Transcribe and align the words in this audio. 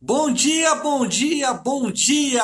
Bom 0.00 0.32
dia, 0.32 0.76
bom 0.76 1.08
dia, 1.08 1.52
bom 1.52 1.90
dia! 1.90 2.40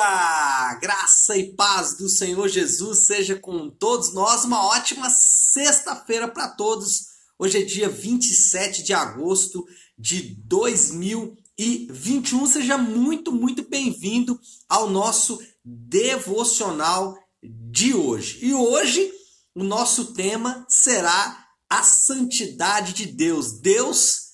Graça 0.81 1.37
e 1.37 1.53
paz 1.53 1.95
do 1.95 2.09
Senhor 2.09 2.49
Jesus 2.49 3.05
seja 3.05 3.39
com 3.39 3.69
todos 3.69 4.11
nós. 4.11 4.43
Uma 4.43 4.65
ótima 4.65 5.09
sexta-feira 5.09 6.27
para 6.27 6.49
todos. 6.49 7.05
Hoje 7.39 7.61
é 7.61 7.63
dia 7.63 7.87
27 7.87 8.83
de 8.83 8.93
agosto 8.93 9.65
de 9.97 10.35
2021. 10.43 12.45
Seja 12.45 12.77
muito, 12.77 13.31
muito 13.31 13.63
bem-vindo 13.63 14.37
ao 14.67 14.89
nosso 14.89 15.41
devocional 15.63 17.17
de 17.41 17.93
hoje. 17.93 18.39
E 18.41 18.53
hoje 18.53 19.09
o 19.55 19.63
nosso 19.63 20.13
tema 20.13 20.65
será 20.67 21.47
a 21.69 21.83
santidade 21.83 22.91
de 22.91 23.05
Deus. 23.05 23.61
Deus 23.61 24.25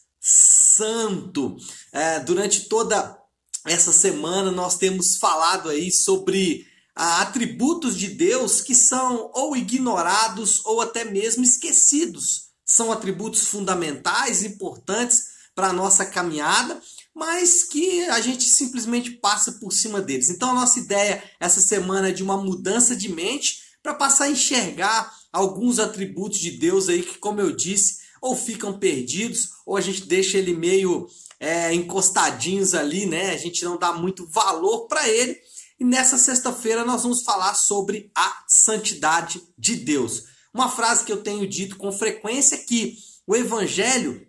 Santo. 0.75 1.55
É, 1.91 2.19
durante 2.19 2.67
toda 2.67 3.17
essa 3.65 3.91
semana 3.91 4.52
nós 4.52 4.77
temos 4.77 5.17
falado 5.17 5.70
aí 5.70 5.91
sobre 5.91 6.66
ah, 6.95 7.21
atributos 7.21 7.98
de 7.98 8.07
Deus 8.07 8.62
que 8.62 8.76
são 8.76 9.29
ou 9.34 9.55
ignorados 9.55 10.65
ou 10.65 10.81
até 10.81 11.03
mesmo 11.03 11.43
esquecidos. 11.43 12.49
São 12.65 12.91
atributos 12.91 13.48
fundamentais, 13.48 14.43
importantes 14.43 15.31
para 15.53 15.67
a 15.67 15.73
nossa 15.73 16.05
caminhada, 16.05 16.81
mas 17.13 17.63
que 17.63 18.03
a 18.05 18.21
gente 18.21 18.45
simplesmente 18.45 19.12
passa 19.12 19.53
por 19.53 19.71
cima 19.71 20.01
deles. 20.01 20.29
Então 20.29 20.51
a 20.51 20.55
nossa 20.55 20.79
ideia 20.79 21.23
essa 21.40 21.59
semana 21.59 22.09
é 22.09 22.13
de 22.13 22.23
uma 22.23 22.38
mudança 22.38 22.95
de 22.95 23.09
mente 23.09 23.62
para 23.84 23.93
passar 23.93 24.26
a 24.26 24.29
enxergar 24.29 25.12
alguns 25.31 25.79
atributos 25.79 26.40
de 26.40 26.51
Deus 26.51 26.88
aí 26.88 27.03
que, 27.03 27.17
como 27.17 27.41
eu 27.41 27.55
disse, 27.55 28.01
ou 28.21 28.35
ficam 28.35 28.77
perdidos, 28.77 29.49
ou 29.66 29.75
a 29.75 29.81
gente 29.81 30.05
deixa 30.05 30.38
ele 30.38 30.53
meio 30.53 31.09
é, 31.39 31.73
encostadinhos 31.73 32.75
ali, 32.75 33.07
né? 33.07 33.31
A 33.31 33.38
gente 33.38 33.66
não 33.66 33.77
dá 33.77 33.91
muito 33.91 34.27
valor 34.27 34.88
para 34.88 35.09
ele. 35.09 35.35
E 35.79 35.84
nessa 35.84 36.17
sexta-feira 36.17 36.85
nós 36.85 37.01
vamos 37.01 37.23
falar 37.23 37.55
sobre 37.55 38.12
a 38.13 38.43
santidade 38.48 39.41
de 39.57 39.76
Deus. 39.76 40.26
Uma 40.54 40.70
frase 40.70 41.04
que 41.04 41.12
eu 41.12 41.23
tenho 41.23 41.48
dito 41.48 41.77
com 41.77 41.91
frequência 41.91 42.55
é 42.55 42.59
que 42.59 42.98
o 43.26 43.35
evangelho 43.35 44.27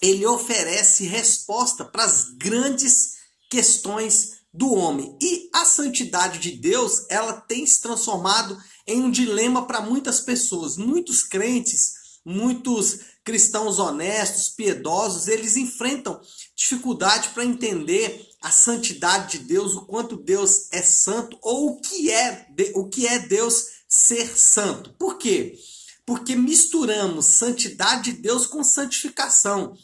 ele 0.00 0.24
oferece 0.26 1.06
resposta 1.06 1.84
para 1.84 2.04
as 2.04 2.30
grandes 2.38 3.16
questões 3.50 4.36
do 4.52 4.72
homem. 4.72 5.16
E 5.20 5.50
a 5.52 5.64
santidade 5.66 6.38
de 6.38 6.52
Deus, 6.52 7.04
ela 7.10 7.34
tem 7.34 7.66
se 7.66 7.82
transformado 7.82 8.56
em 8.86 9.02
um 9.02 9.10
dilema 9.10 9.66
para 9.66 9.82
muitas 9.82 10.20
pessoas. 10.20 10.78
Muitos 10.78 11.22
crentes, 11.22 11.92
muitos 12.24 13.00
cristãos 13.26 13.80
honestos, 13.80 14.48
piedosos, 14.48 15.26
eles 15.26 15.56
enfrentam 15.56 16.20
dificuldade 16.54 17.30
para 17.30 17.44
entender 17.44 18.24
a 18.40 18.52
santidade 18.52 19.36
de 19.36 19.44
Deus, 19.44 19.74
o 19.74 19.84
quanto 19.84 20.16
Deus 20.16 20.68
é 20.70 20.80
santo 20.80 21.36
ou 21.42 21.70
o 21.70 21.80
que 21.80 22.08
é 22.08 22.46
o 22.76 22.88
que 22.88 23.04
é 23.04 23.18
Deus 23.18 23.66
ser 23.88 24.28
santo. 24.38 24.94
Por 24.96 25.18
quê? 25.18 25.58
Porque 26.06 26.36
misturamos 26.36 27.26
santidade 27.26 28.12
de 28.12 28.18
Deus 28.22 28.46
com 28.46 28.62
santificação, 28.62 29.76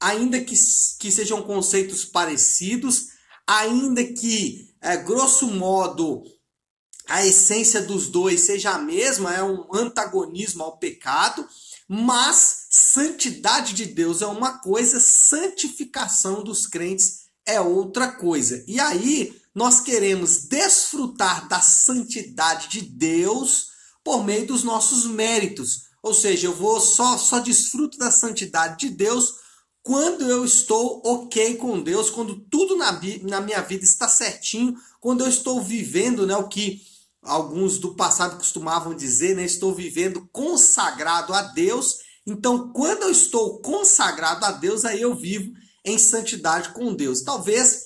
ainda 0.00 0.40
que, 0.40 0.54
que 0.98 1.12
sejam 1.12 1.42
conceitos 1.42 2.02
parecidos, 2.02 3.08
ainda 3.46 4.02
que, 4.02 4.74
é, 4.80 4.96
grosso 4.96 5.48
modo, 5.48 6.22
a 7.06 7.26
essência 7.26 7.82
dos 7.82 8.08
dois 8.08 8.40
seja 8.40 8.70
a 8.70 8.78
mesma, 8.78 9.34
é 9.34 9.42
um 9.42 9.66
antagonismo 9.74 10.64
ao 10.64 10.78
pecado, 10.78 11.46
mas 11.88 12.66
santidade 12.70 13.72
de 13.72 13.86
Deus 13.86 14.22
é 14.22 14.26
uma 14.26 14.58
coisa, 14.58 14.98
santificação 15.00 16.42
dos 16.42 16.66
crentes 16.66 17.26
é 17.44 17.60
outra 17.60 18.08
coisa. 18.08 18.64
E 18.66 18.80
aí 18.80 19.40
nós 19.54 19.80
queremos 19.80 20.44
desfrutar 20.44 21.48
da 21.48 21.60
santidade 21.60 22.68
de 22.68 22.80
Deus 22.82 23.68
por 24.02 24.24
meio 24.24 24.46
dos 24.46 24.64
nossos 24.64 25.06
méritos. 25.06 25.86
Ou 26.02 26.12
seja, 26.12 26.48
eu 26.48 26.54
vou 26.54 26.80
só 26.80 27.16
só 27.16 27.38
desfruto 27.38 27.98
da 27.98 28.10
santidade 28.10 28.86
de 28.86 28.94
Deus 28.94 29.46
quando 29.82 30.28
eu 30.28 30.44
estou 30.44 31.00
ok 31.04 31.54
com 31.56 31.80
Deus, 31.80 32.10
quando 32.10 32.40
tudo 32.50 32.76
na, 32.76 33.00
na 33.22 33.40
minha 33.40 33.62
vida 33.62 33.84
está 33.84 34.08
certinho, 34.08 34.76
quando 35.00 35.22
eu 35.22 35.28
estou 35.28 35.62
vivendo 35.62 36.26
né, 36.26 36.36
o 36.36 36.48
que 36.48 36.82
alguns 37.26 37.78
do 37.78 37.94
passado 37.94 38.36
costumavam 38.36 38.94
dizer, 38.94 39.36
né? 39.36 39.44
Estou 39.44 39.74
vivendo 39.74 40.28
consagrado 40.32 41.34
a 41.34 41.42
Deus. 41.42 41.98
Então, 42.26 42.72
quando 42.72 43.02
eu 43.02 43.10
estou 43.10 43.60
consagrado 43.60 44.44
a 44.44 44.52
Deus, 44.52 44.84
aí 44.84 45.00
eu 45.02 45.14
vivo 45.14 45.52
em 45.84 45.98
santidade 45.98 46.70
com 46.70 46.94
Deus. 46.94 47.22
Talvez 47.22 47.84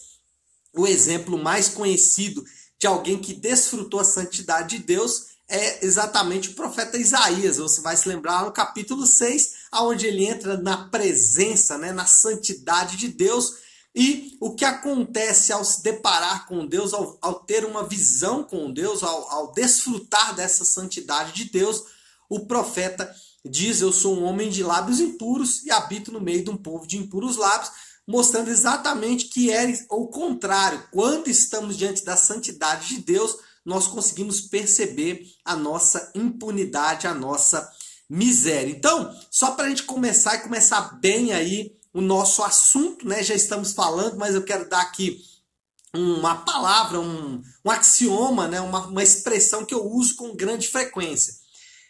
o 0.74 0.86
exemplo 0.86 1.36
mais 1.36 1.68
conhecido 1.68 2.44
de 2.78 2.86
alguém 2.86 3.18
que 3.18 3.34
desfrutou 3.34 4.00
a 4.00 4.04
santidade 4.04 4.78
de 4.78 4.84
Deus 4.84 5.30
é 5.48 5.84
exatamente 5.84 6.50
o 6.50 6.54
profeta 6.54 6.96
Isaías. 6.96 7.58
Você 7.58 7.80
vai 7.80 7.96
se 7.96 8.08
lembrar 8.08 8.44
no 8.44 8.52
capítulo 8.52 9.04
6, 9.04 9.66
aonde 9.72 10.06
ele 10.06 10.24
entra 10.24 10.56
na 10.56 10.88
presença, 10.88 11.76
né, 11.76 11.92
na 11.92 12.06
santidade 12.06 12.96
de 12.96 13.08
Deus 13.08 13.54
e 13.94 14.36
o 14.40 14.54
que 14.54 14.64
acontece 14.64 15.52
ao 15.52 15.64
se 15.64 15.82
deparar 15.82 16.46
com 16.46 16.64
Deus, 16.64 16.94
ao, 16.94 17.18
ao 17.20 17.40
ter 17.40 17.64
uma 17.64 17.86
visão 17.86 18.44
com 18.44 18.72
Deus, 18.72 19.02
ao, 19.02 19.30
ao 19.30 19.52
desfrutar 19.52 20.34
dessa 20.34 20.64
santidade 20.64 21.32
de 21.32 21.50
Deus, 21.50 21.82
o 22.28 22.46
profeta 22.46 23.12
diz: 23.44 23.80
Eu 23.80 23.92
sou 23.92 24.16
um 24.16 24.24
homem 24.24 24.48
de 24.48 24.62
lábios 24.62 25.00
impuros 25.00 25.64
e 25.64 25.70
habito 25.70 26.12
no 26.12 26.20
meio 26.20 26.44
de 26.44 26.50
um 26.50 26.56
povo 26.56 26.86
de 26.86 26.96
impuros 26.96 27.36
lábios, 27.36 27.72
mostrando 28.06 28.48
exatamente 28.48 29.26
que 29.26 29.50
é 29.50 29.66
o 29.90 30.06
contrário. 30.06 30.86
Quando 30.92 31.28
estamos 31.28 31.76
diante 31.76 32.04
da 32.04 32.16
santidade 32.16 32.88
de 32.88 33.02
Deus, 33.02 33.36
nós 33.64 33.88
conseguimos 33.88 34.40
perceber 34.40 35.26
a 35.44 35.56
nossa 35.56 36.12
impunidade, 36.14 37.08
a 37.08 37.14
nossa 37.14 37.68
miséria. 38.08 38.70
Então, 38.70 39.12
só 39.30 39.52
para 39.52 39.66
a 39.66 39.68
gente 39.68 39.82
começar 39.82 40.36
e 40.36 40.42
começar 40.42 40.98
bem 41.00 41.32
aí 41.32 41.79
o 41.92 42.00
nosso 42.00 42.42
assunto, 42.42 43.06
né? 43.06 43.22
Já 43.22 43.34
estamos 43.34 43.72
falando, 43.72 44.16
mas 44.16 44.34
eu 44.34 44.44
quero 44.44 44.68
dar 44.68 44.80
aqui 44.80 45.22
uma 45.92 46.36
palavra, 46.36 47.00
um, 47.00 47.42
um 47.64 47.70
axioma, 47.70 48.46
né? 48.46 48.60
uma, 48.60 48.86
uma 48.86 49.02
expressão 49.02 49.64
que 49.64 49.74
eu 49.74 49.84
uso 49.84 50.16
com 50.16 50.36
grande 50.36 50.68
frequência. 50.68 51.34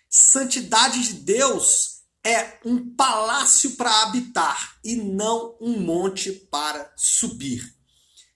Santidade 0.09 1.03
de 1.03 1.13
Deus 1.15 2.01
é 2.25 2.59
um 2.65 2.95
palácio 2.95 3.73
para 3.73 4.03
habitar 4.03 4.79
e 4.85 4.97
não 4.97 5.57
um 5.61 5.81
monte 5.81 6.33
para 6.33 6.93
subir. 6.97 7.75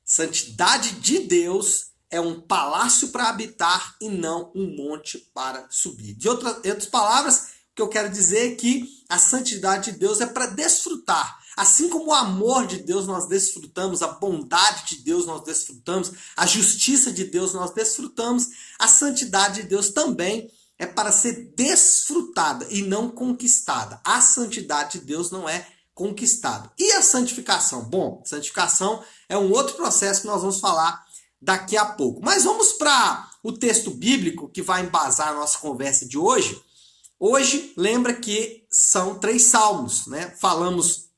Santidade 0.04 0.92
de 0.92 1.20
Deus 1.20 1.92
é 2.10 2.20
um 2.20 2.40
palácio 2.40 3.08
para 3.08 3.28
habitar 3.28 3.96
e 4.00 4.08
não 4.08 4.52
um 4.54 4.76
monte 4.76 5.18
para 5.34 5.66
subir. 5.70 6.14
De 6.14 6.28
outra, 6.28 6.50
outras 6.50 6.86
palavras, 6.86 7.36
o 7.72 7.74
que 7.74 7.82
eu 7.82 7.88
quero 7.88 8.10
dizer 8.10 8.52
é 8.52 8.54
que 8.54 8.86
a 9.08 9.18
santidade 9.18 9.92
de 9.92 9.98
Deus 9.98 10.20
é 10.20 10.26
para 10.26 10.46
desfrutar 10.46 11.43
Assim 11.56 11.88
como 11.88 12.06
o 12.06 12.14
amor 12.14 12.66
de 12.66 12.78
Deus 12.78 13.06
nós 13.06 13.28
desfrutamos, 13.28 14.02
a 14.02 14.08
bondade 14.08 14.96
de 14.96 15.04
Deus 15.04 15.26
nós 15.26 15.42
desfrutamos, 15.42 16.12
a 16.36 16.46
justiça 16.46 17.12
de 17.12 17.24
Deus 17.24 17.52
nós 17.52 17.72
desfrutamos, 17.72 18.48
a 18.78 18.88
santidade 18.88 19.62
de 19.62 19.68
Deus 19.68 19.90
também 19.90 20.50
é 20.78 20.86
para 20.86 21.12
ser 21.12 21.52
desfrutada 21.56 22.66
e 22.70 22.82
não 22.82 23.08
conquistada. 23.08 24.00
A 24.04 24.20
santidade 24.20 24.98
de 24.98 25.06
Deus 25.06 25.30
não 25.30 25.48
é 25.48 25.66
conquistada. 25.94 26.70
E 26.78 26.92
a 26.92 27.02
santificação? 27.02 27.84
Bom, 27.84 28.22
santificação 28.24 29.02
é 29.28 29.38
um 29.38 29.52
outro 29.52 29.76
processo 29.76 30.22
que 30.22 30.26
nós 30.26 30.40
vamos 30.40 30.58
falar 30.58 31.04
daqui 31.40 31.76
a 31.76 31.84
pouco. 31.84 32.20
Mas 32.24 32.44
vamos 32.44 32.72
para 32.72 33.30
o 33.42 33.52
texto 33.52 33.90
bíblico 33.90 34.48
que 34.48 34.62
vai 34.62 34.84
embasar 34.84 35.28
a 35.28 35.34
nossa 35.34 35.58
conversa 35.58 36.06
de 36.06 36.18
hoje. 36.18 36.60
Hoje, 37.20 37.72
lembra 37.76 38.12
que 38.12 38.66
são 38.68 39.18
três 39.18 39.42
salmos, 39.42 40.06
né? 40.08 40.34
Falamos 40.40 41.10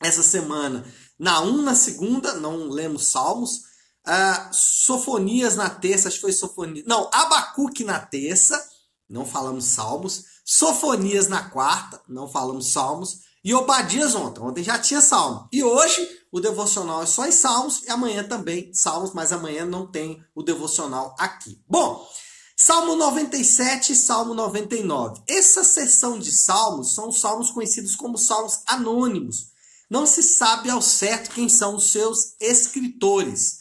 essa 0.00 0.22
semana. 0.22 0.84
Na 1.18 1.42
1, 1.42 1.62
na 1.62 1.74
segunda, 1.74 2.34
não 2.34 2.68
lemos 2.68 3.08
Salmos. 3.08 3.68
Uh, 4.06 4.48
Sofonias 4.52 5.56
na 5.56 5.68
terça, 5.68 6.08
acho 6.08 6.16
que 6.16 6.22
foi 6.22 6.32
Sofonias. 6.32 6.86
Não, 6.86 7.10
Abacuque 7.12 7.84
na 7.84 8.00
terça, 8.00 8.58
não 9.08 9.26
falamos 9.26 9.66
Salmos. 9.66 10.24
Sofonias 10.44 11.28
na 11.28 11.50
quarta, 11.50 12.00
não 12.08 12.26
falamos 12.26 12.72
Salmos. 12.72 13.18
E 13.44 13.54
Obadias 13.54 14.14
ontem, 14.14 14.40
ontem 14.40 14.64
já 14.64 14.78
tinha 14.78 15.00
Salmo. 15.00 15.48
E 15.52 15.62
hoje 15.62 16.08
o 16.32 16.40
devocional 16.40 17.02
é 17.02 17.06
só 17.06 17.26
em 17.26 17.32
Salmos 17.32 17.82
e 17.84 17.90
amanhã 17.90 18.22
também 18.24 18.72
Salmos, 18.72 19.12
mas 19.12 19.32
amanhã 19.32 19.64
não 19.64 19.86
tem 19.86 20.22
o 20.34 20.42
devocional 20.42 21.14
aqui. 21.18 21.62
Bom, 21.68 22.06
Salmo 22.56 22.96
97 22.96 23.92
e 23.92 23.96
Salmo 23.96 24.34
99. 24.34 25.22
Essa 25.26 25.64
sessão 25.64 26.18
de 26.18 26.30
salmos 26.30 26.94
são 26.94 27.08
os 27.08 27.20
salmos 27.20 27.50
conhecidos 27.50 27.96
como 27.96 28.18
salmos 28.18 28.60
anônimos 28.66 29.49
não 29.90 30.06
se 30.06 30.22
sabe 30.22 30.70
ao 30.70 30.80
certo 30.80 31.34
quem 31.34 31.48
são 31.48 31.74
os 31.74 31.90
seus 31.90 32.36
escritores. 32.40 33.60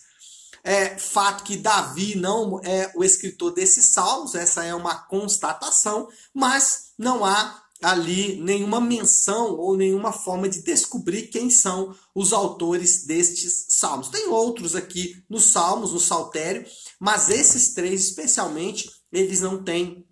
É 0.64 0.98
fato 0.98 1.44
que 1.44 1.58
Davi 1.58 2.16
não 2.16 2.60
é 2.64 2.92
o 2.96 3.04
escritor 3.04 3.52
desses 3.52 3.86
salmos, 3.86 4.36
essa 4.36 4.64
é 4.64 4.76
uma 4.76 4.96
constatação, 4.96 6.08
mas 6.34 6.92
não 6.98 7.26
há 7.26 7.64
ali 7.82 8.42
nenhuma 8.42 8.82
menção 8.82 9.56
ou 9.56 9.76
nenhuma 9.76 10.12
forma 10.12 10.50
de 10.50 10.62
descobrir 10.62 11.28
quem 11.28 11.50
são 11.50 11.96
os 12.14 12.34
autores 12.34 13.06
destes 13.06 13.68
salmos. 13.70 14.10
Tem 14.10 14.28
outros 14.28 14.76
aqui 14.76 15.24
nos 15.30 15.46
salmos, 15.46 15.94
no 15.94 16.00
saltério, 16.00 16.66
mas 17.00 17.30
esses 17.30 17.74
três 17.74 18.04
especialmente, 18.04 18.92
eles 19.12 19.42
não 19.42 19.64
têm 19.64 20.06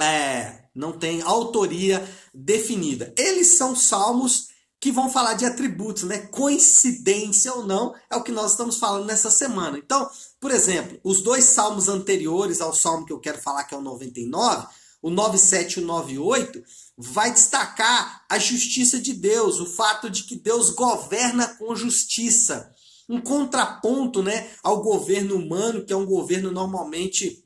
é, 0.00 0.64
não 0.74 0.92
têm 0.92 1.20
autoria 1.20 2.02
definida. 2.32 3.12
Eles 3.18 3.58
são 3.58 3.76
salmos 3.76 4.46
que 4.82 4.90
vão 4.90 5.08
falar 5.08 5.34
de 5.34 5.44
atributos, 5.44 6.02
né? 6.02 6.18
Coincidência 6.18 7.54
ou 7.54 7.64
não, 7.64 7.94
é 8.10 8.16
o 8.16 8.22
que 8.24 8.32
nós 8.32 8.50
estamos 8.50 8.78
falando 8.78 9.06
nessa 9.06 9.30
semana. 9.30 9.78
Então, 9.78 10.10
por 10.40 10.50
exemplo, 10.50 10.98
os 11.04 11.22
dois 11.22 11.44
salmos 11.44 11.88
anteriores 11.88 12.60
ao 12.60 12.74
salmo 12.74 13.06
que 13.06 13.12
eu 13.12 13.20
quero 13.20 13.40
falar, 13.40 13.62
que 13.62 13.76
é 13.76 13.78
o 13.78 13.80
99, 13.80 14.66
o 15.00 15.08
97 15.08 15.78
e 15.78 15.82
o 15.84 15.86
98, 15.86 16.60
vai 16.98 17.32
destacar 17.32 18.24
a 18.28 18.40
justiça 18.40 18.98
de 18.98 19.14
Deus, 19.14 19.60
o 19.60 19.66
fato 19.66 20.10
de 20.10 20.24
que 20.24 20.34
Deus 20.34 20.70
governa 20.70 21.46
com 21.58 21.76
justiça. 21.76 22.74
Um 23.08 23.20
contraponto 23.20 24.20
né, 24.20 24.50
ao 24.64 24.82
governo 24.82 25.36
humano, 25.36 25.84
que 25.84 25.92
é 25.92 25.96
um 25.96 26.06
governo 26.06 26.50
normalmente 26.50 27.44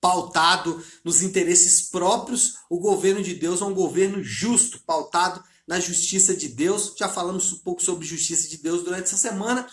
pautado 0.00 0.80
nos 1.02 1.20
interesses 1.20 1.90
próprios, 1.90 2.58
o 2.70 2.78
governo 2.78 3.24
de 3.24 3.34
Deus 3.34 3.60
é 3.60 3.64
um 3.64 3.74
governo 3.74 4.22
justo, 4.22 4.78
pautado 4.86 5.42
na 5.66 5.80
justiça 5.80 6.34
de 6.34 6.48
Deus. 6.48 6.94
Já 6.98 7.08
falamos 7.08 7.52
um 7.52 7.58
pouco 7.58 7.82
sobre 7.82 8.06
justiça 8.06 8.48
de 8.48 8.58
Deus 8.58 8.82
durante 8.82 9.04
essa 9.04 9.16
semana. 9.16 9.66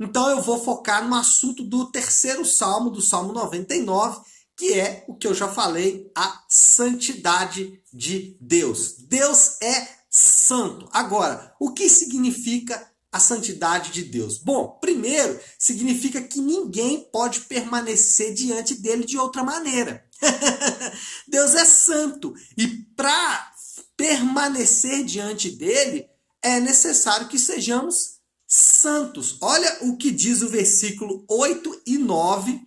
Então 0.00 0.28
eu 0.28 0.42
vou 0.42 0.62
focar 0.62 1.06
no 1.06 1.14
assunto 1.14 1.62
do 1.62 1.90
terceiro 1.90 2.44
salmo, 2.44 2.90
do 2.90 3.00
Salmo 3.00 3.32
99, 3.32 4.20
que 4.56 4.74
é 4.74 5.04
o 5.08 5.14
que 5.14 5.26
eu 5.26 5.34
já 5.34 5.48
falei, 5.48 6.10
a 6.16 6.42
santidade 6.48 7.80
de 7.92 8.36
Deus. 8.40 8.96
Deus 8.98 9.60
é 9.60 9.88
santo. 10.10 10.88
Agora, 10.92 11.54
o 11.60 11.72
que 11.72 11.88
significa 11.88 12.88
a 13.10 13.20
santidade 13.20 13.92
de 13.92 14.02
Deus? 14.02 14.38
Bom, 14.38 14.78
primeiro, 14.80 15.38
significa 15.58 16.22
que 16.22 16.40
ninguém 16.40 17.08
pode 17.12 17.42
permanecer 17.42 18.34
diante 18.34 18.74
dele 18.74 19.04
de 19.04 19.18
outra 19.18 19.42
maneira. 19.42 20.04
Deus 21.28 21.54
é 21.54 21.64
santo 21.64 22.34
e 22.56 22.66
para 22.96 23.53
permanecer 23.96 25.04
diante 25.04 25.50
dele 25.50 26.06
é 26.42 26.60
necessário 26.60 27.28
que 27.28 27.38
sejamos 27.38 28.14
santos. 28.46 29.38
Olha 29.40 29.78
o 29.82 29.96
que 29.96 30.10
diz 30.10 30.42
o 30.42 30.48
versículo 30.48 31.24
8 31.28 31.82
e 31.86 31.98
9 31.98 32.60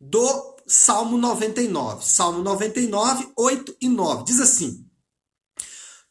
do 0.00 0.56
Salmo 0.66 1.18
99. 1.18 2.04
Salmo 2.04 2.42
99, 2.42 3.32
8 3.36 3.76
e 3.80 3.88
9. 3.88 4.24
Diz 4.24 4.40
assim: 4.40 4.86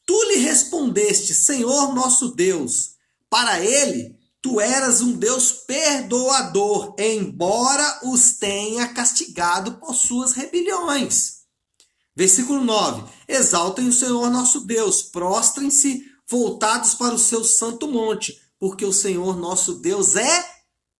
Tu 0.05 0.23
lhe 0.25 0.37
respondeste, 0.37 1.33
Senhor 1.33 1.93
nosso 1.93 2.29
Deus, 2.35 2.95
para 3.29 3.63
ele 3.63 4.17
tu 4.41 4.59
eras 4.59 5.01
um 5.01 5.13
Deus 5.13 5.51
perdoador, 5.51 6.95
embora 6.97 8.01
os 8.05 8.33
tenha 8.33 8.87
castigado 8.93 9.79
por 9.79 9.93
suas 9.93 10.33
rebeliões. 10.33 11.38
Versículo 12.19 12.61
9: 12.65 13.09
Exaltem 13.29 13.87
o 13.87 13.93
Senhor 13.93 14.29
nosso 14.29 14.65
Deus, 14.65 15.01
prostrem-se 15.01 16.03
voltados 16.29 16.93
para 16.93 17.15
o 17.15 17.17
seu 17.17 17.45
santo 17.45 17.87
monte, 17.87 18.37
porque 18.59 18.83
o 18.83 18.91
Senhor 18.91 19.37
nosso 19.37 19.75
Deus 19.75 20.17
é 20.17 20.45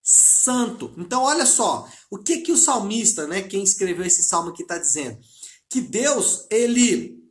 santo. 0.02 0.94
Então, 0.98 1.24
olha 1.24 1.46
só, 1.46 1.86
o 2.10 2.18
que 2.18 2.38
que 2.38 2.54
o 2.54 2.58
salmista, 2.58 3.28
né, 3.28 3.42
quem 3.42 3.62
escreveu 3.62 4.06
esse 4.06 4.24
salmo 4.24 4.52
aqui 4.52 4.62
está 4.62 4.78
dizendo? 4.78 5.20
Que 5.70 5.82
Deus, 5.82 6.46
ele 6.50 7.22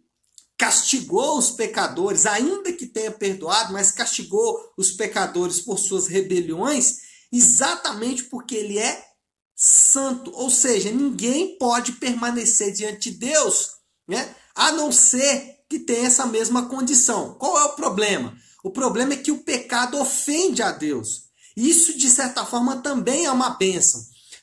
castigou 0.58 1.38
os 1.38 1.52
pecadores, 1.52 2.26
ainda 2.26 2.70
que 2.70 2.84
tenha 2.84 3.10
perdoado, 3.10 3.72
mas 3.72 3.90
castigou 3.90 4.70
os 4.76 4.92
pecadores 4.92 5.60
por 5.62 5.78
suas 5.78 6.08
rebeliões, 6.08 6.98
exatamente 7.32 8.24
porque 8.24 8.54
ele 8.54 8.78
é 8.78 9.02
santo. 9.56 10.30
Ou 10.34 10.50
seja, 10.50 10.92
ninguém 10.92 11.56
pode 11.56 11.92
permanecer 11.92 12.70
diante 12.74 13.10
de 13.10 13.18
Deus, 13.18 13.77
né, 14.08 14.34
a 14.54 14.72
não 14.72 14.90
ser 14.90 15.58
que 15.68 15.78
tenha 15.78 16.06
essa 16.06 16.26
mesma 16.26 16.66
condição. 16.66 17.34
Qual 17.38 17.58
é 17.58 17.64
o 17.64 17.74
problema? 17.74 18.34
O 18.64 18.70
problema 18.70 19.12
é 19.12 19.16
que 19.16 19.30
o 19.30 19.38
pecado 19.38 20.00
ofende 20.00 20.62
a 20.62 20.72
Deus. 20.72 21.28
Isso, 21.56 21.96
de 21.96 22.08
certa 22.08 22.44
forma, 22.44 22.78
também 22.78 23.26
é 23.26 23.30
uma 23.30 23.50
bênção. 23.50 24.00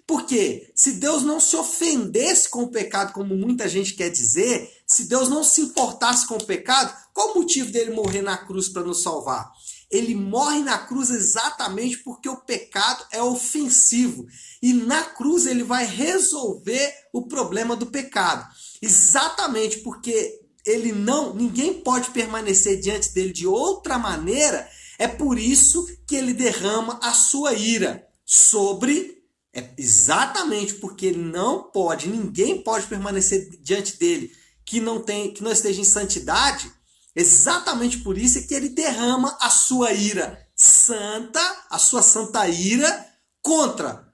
Porque 0.07 0.71
se 0.75 0.93
Deus 0.93 1.23
não 1.23 1.39
se 1.39 1.55
ofendesse 1.55 2.47
com 2.47 2.63
o 2.63 2.67
pecado, 2.67 3.11
como 3.11 3.35
muita 3.35 3.67
gente 3.67 3.95
quer 3.95 4.09
dizer, 4.09 4.71
se 4.85 5.05
Deus 5.05 5.29
não 5.29 5.43
se 5.43 5.61
importasse 5.61 6.27
com 6.27 6.35
o 6.35 6.43
pecado, 6.43 6.95
qual 7.11 7.31
o 7.31 7.39
motivo 7.39 7.71
dele 7.71 7.91
morrer 7.91 8.21
na 8.21 8.37
cruz 8.37 8.69
para 8.69 8.83
nos 8.83 9.01
salvar? 9.01 9.51
Ele 9.91 10.15
morre 10.15 10.59
na 10.59 10.77
cruz 10.77 11.09
exatamente 11.09 11.99
porque 11.99 12.27
o 12.27 12.41
pecado 12.41 13.05
é 13.11 13.21
ofensivo. 13.21 14.25
E 14.61 14.73
na 14.73 15.03
cruz 15.03 15.45
ele 15.45 15.63
vai 15.63 15.85
resolver 15.85 16.93
o 17.13 17.27
problema 17.27 17.75
do 17.75 17.85
pecado. 17.85 18.47
Exatamente 18.81 19.79
porque 19.79 20.41
ele 20.65 20.91
não, 20.91 21.33
ninguém 21.33 21.81
pode 21.81 22.09
permanecer 22.11 22.79
diante 22.79 23.13
dele 23.13 23.31
de 23.31 23.45
outra 23.45 23.99
maneira 23.99 24.67
é 24.97 25.07
por 25.07 25.37
isso 25.37 25.85
que 26.07 26.15
ele 26.15 26.33
derrama 26.33 26.99
a 27.03 27.13
sua 27.13 27.53
ira 27.53 28.07
sobre 28.25 29.15
é 29.53 29.69
exatamente 29.77 30.73
porque 30.75 31.05
ele 31.05 31.23
não 31.23 31.63
pode, 31.71 32.09
ninguém 32.09 32.61
pode 32.61 32.87
permanecer 32.87 33.49
diante 33.61 33.97
dele 33.97 34.29
que 34.65 34.81
não 34.81 35.01
tem, 35.01 35.31
que 35.31 35.41
não 35.41 35.51
esteja 35.51 35.79
em 35.79 35.85
santidade. 35.85 36.69
Exatamente 37.15 37.99
por 37.99 38.17
isso 38.17 38.39
é 38.39 38.41
que 38.41 38.53
ele 38.53 38.69
derrama 38.69 39.37
a 39.39 39.49
sua 39.49 39.93
ira 39.93 40.45
santa, 40.55 41.65
a 41.69 41.77
sua 41.77 42.01
santa 42.01 42.47
ira 42.47 43.07
contra 43.41 44.05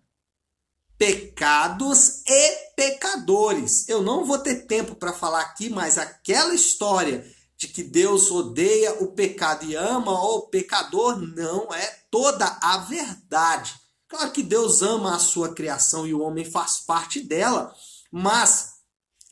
pecados 0.98 2.22
e 2.28 2.50
pecadores. 2.76 3.90
Eu 3.90 4.04
não 4.04 4.24
vou 4.24 4.38
ter 4.38 4.68
tempo 4.68 4.94
para 4.94 5.14
falar 5.14 5.42
aqui, 5.42 5.70
mas 5.70 5.98
aquela 5.98 6.54
história 6.54 7.26
de 7.58 7.68
que 7.68 7.84
Deus 7.84 8.30
odeia 8.30 8.94
o 9.04 9.14
pecado 9.14 9.66
e 9.66 9.76
ama 9.76 10.12
o 10.12 10.42
pecador 10.42 11.18
não 11.18 11.74
é 11.74 11.86
toda 12.12 12.46
a 12.62 12.78
verdade. 12.78 13.74
Claro 14.08 14.32
que 14.32 14.44
Deus 14.44 14.82
ama 14.82 15.16
a 15.16 15.20
sua 15.20 15.54
criação 15.54 16.06
e 16.06 16.14
o 16.14 16.22
homem 16.22 16.44
faz 16.44 16.80
parte 16.80 17.22
dela, 17.22 17.74
mas 18.12 18.74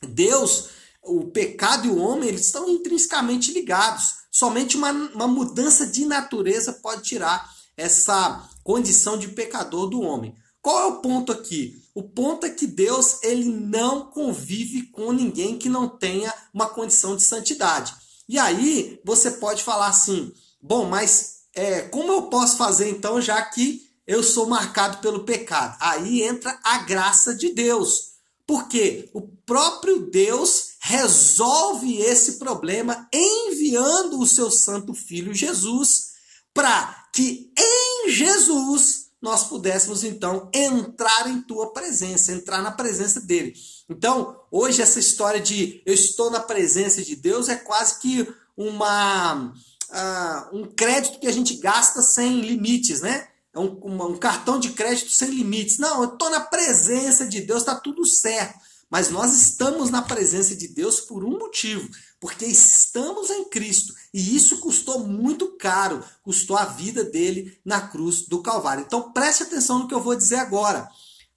Deus, 0.02 0.70
o 1.02 1.26
pecado 1.30 1.86
e 1.86 1.90
o 1.90 1.98
homem, 1.98 2.28
eles 2.28 2.46
estão 2.46 2.68
intrinsecamente 2.68 3.52
ligados. 3.52 4.20
Somente 4.30 4.76
uma, 4.76 4.90
uma 4.90 5.26
mudança 5.26 5.86
de 5.86 6.04
natureza 6.04 6.72
pode 6.74 7.02
tirar 7.02 7.50
essa 7.76 8.48
condição 8.62 9.18
de 9.18 9.28
pecador 9.28 9.88
do 9.88 10.00
homem. 10.00 10.34
Qual 10.62 10.78
é 10.78 10.86
o 10.86 11.00
ponto 11.00 11.32
aqui? 11.32 11.82
O 11.94 12.02
ponto 12.02 12.46
é 12.46 12.50
que 12.50 12.66
Deus 12.66 13.22
ele 13.22 13.46
não 13.46 14.10
convive 14.10 14.82
com 14.88 15.10
ninguém 15.12 15.58
que 15.58 15.68
não 15.68 15.88
tenha 15.88 16.32
uma 16.52 16.68
condição 16.68 17.16
de 17.16 17.22
santidade. 17.22 17.94
E 18.28 18.38
aí 18.38 19.00
você 19.04 19.32
pode 19.32 19.62
falar 19.62 19.88
assim: 19.88 20.32
bom, 20.60 20.84
mas 20.84 21.40
é, 21.54 21.82
como 21.82 22.12
eu 22.12 22.22
posso 22.24 22.56
fazer 22.56 22.90
então, 22.90 23.20
já 23.20 23.40
que 23.42 23.88
eu 24.06 24.22
sou 24.22 24.46
marcado 24.46 24.98
pelo 24.98 25.24
pecado? 25.24 25.76
Aí 25.80 26.22
entra 26.22 26.58
a 26.62 26.78
graça 26.78 27.34
de 27.34 27.54
Deus. 27.54 28.10
Porque 28.46 29.08
o 29.14 29.22
próprio 29.22 30.10
Deus 30.10 30.69
resolve 30.80 31.98
esse 31.98 32.38
problema 32.38 33.08
enviando 33.12 34.18
o 34.18 34.26
seu 34.26 34.50
santo 34.50 34.94
filho 34.94 35.34
Jesus 35.34 36.10
para 36.54 37.06
que 37.12 37.52
em 37.58 38.10
Jesus 38.10 39.10
nós 39.20 39.44
pudéssemos 39.44 40.02
então 40.02 40.48
entrar 40.54 41.28
em 41.28 41.42
tua 41.42 41.72
presença, 41.72 42.32
entrar 42.32 42.62
na 42.62 42.70
presença 42.70 43.20
dele. 43.20 43.52
Então, 43.88 44.40
hoje 44.50 44.80
essa 44.80 44.98
história 44.98 45.38
de 45.38 45.82
eu 45.84 45.92
estou 45.92 46.30
na 46.30 46.40
presença 46.40 47.02
de 47.02 47.14
Deus 47.14 47.50
é 47.50 47.56
quase 47.56 47.98
que 48.00 48.26
uma 48.56 49.52
uh, 49.90 50.56
um 50.56 50.64
crédito 50.64 51.20
que 51.20 51.26
a 51.26 51.32
gente 51.32 51.56
gasta 51.56 52.00
sem 52.00 52.40
limites, 52.40 53.02
né? 53.02 53.28
É 53.52 53.58
um, 53.58 53.74
uma, 53.80 54.06
um 54.06 54.16
cartão 54.16 54.58
de 54.58 54.70
crédito 54.70 55.10
sem 55.10 55.28
limites. 55.28 55.78
Não, 55.78 56.02
eu 56.02 56.14
estou 56.14 56.30
na 56.30 56.40
presença 56.40 57.26
de 57.26 57.40
Deus, 57.40 57.60
está 57.60 57.74
tudo 57.74 58.06
certo. 58.06 58.58
Mas 58.90 59.08
nós 59.08 59.32
estamos 59.40 59.88
na 59.88 60.02
presença 60.02 60.56
de 60.56 60.66
Deus 60.66 61.00
por 61.00 61.24
um 61.24 61.38
motivo, 61.38 61.88
porque 62.18 62.44
estamos 62.44 63.30
em 63.30 63.48
Cristo. 63.48 63.94
E 64.12 64.34
isso 64.34 64.58
custou 64.58 65.06
muito 65.06 65.56
caro, 65.56 66.02
custou 66.24 66.56
a 66.56 66.64
vida 66.64 67.04
dele 67.04 67.56
na 67.64 67.80
cruz 67.80 68.22
do 68.26 68.42
Calvário. 68.42 68.84
Então 68.84 69.12
preste 69.12 69.44
atenção 69.44 69.78
no 69.78 69.88
que 69.88 69.94
eu 69.94 70.02
vou 70.02 70.16
dizer 70.16 70.36
agora. 70.36 70.88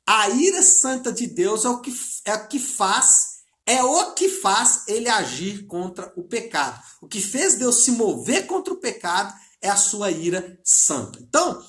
A 0.05 0.29
ira 0.29 0.63
santa 0.63 1.13
de 1.13 1.27
Deus 1.27 1.63
é 1.63 1.69
o 1.69 1.79
que, 1.79 1.93
é 2.25 2.33
o 2.33 2.47
que 2.47 2.59
faz, 2.59 3.43
é 3.65 3.83
o 3.83 4.13
que 4.13 4.27
faz 4.27 4.83
ele 4.87 5.07
agir 5.07 5.67
contra 5.67 6.11
o 6.17 6.23
pecado. 6.23 6.81
O 6.99 7.07
que 7.07 7.21
fez 7.21 7.53
Deus 7.53 7.83
se 7.83 7.91
mover 7.91 8.47
contra 8.47 8.73
o 8.73 8.77
pecado 8.77 9.33
é 9.61 9.69
a 9.69 9.77
sua 9.77 10.11
ira 10.11 10.59
santa. 10.63 11.19
Então, 11.21 11.63